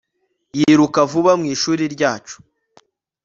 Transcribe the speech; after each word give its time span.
yiruka 0.57 1.01
vuba 1.11 1.31
mwishuri 1.39 1.83
ryacu 1.95 2.37